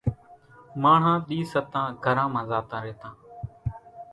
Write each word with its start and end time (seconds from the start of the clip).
ماڻۿان 0.81 1.17
ۮِي 1.27 1.39
ستان 1.51 1.87
گھران 2.03 2.27
مان 2.33 2.45
زاتان 2.51 2.79
ريتان۔ 2.85 3.13